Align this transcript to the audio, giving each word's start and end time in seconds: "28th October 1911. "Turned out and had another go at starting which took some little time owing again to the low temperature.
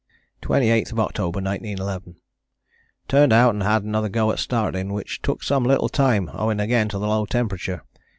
"28th 0.41 0.97
October 0.97 1.37
1911. 1.39 2.15
"Turned 3.07 3.31
out 3.31 3.53
and 3.53 3.61
had 3.61 3.83
another 3.83 4.09
go 4.09 4.31
at 4.31 4.39
starting 4.39 4.91
which 4.93 5.21
took 5.21 5.43
some 5.43 5.63
little 5.63 5.89
time 5.89 6.27
owing 6.33 6.59
again 6.59 6.89
to 6.89 6.97
the 6.97 7.07
low 7.07 7.23
temperature. 7.27 7.83